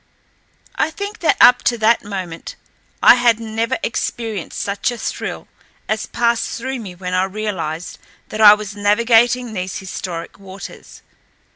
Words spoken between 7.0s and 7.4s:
I